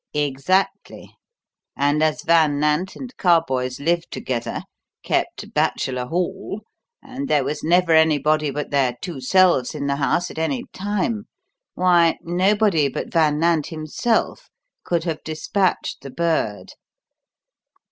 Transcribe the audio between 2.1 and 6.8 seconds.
Van Nant and Carboys lived together kept Bachelor Hall